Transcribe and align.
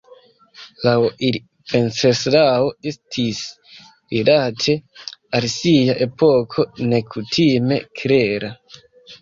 Laŭ 0.85 0.93
ili 1.27 1.39
Venceslao 1.73 2.71
estis 2.91 3.43
rilate 4.15 4.75
al 5.41 5.47
sia 5.57 5.99
epoko 6.07 6.67
nekutime 6.95 7.79
klera. 8.03 8.51